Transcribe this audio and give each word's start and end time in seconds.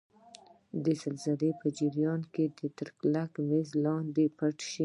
د 0.83 0.85
زلزلې 1.01 1.51
په 1.59 1.67
جریان 1.77 2.21
کې 2.33 2.45
تر 2.77 2.89
کلک 2.99 3.31
میز 3.47 3.69
لاندې 3.85 4.25
پټ 4.37 4.57
شئ. 4.71 4.79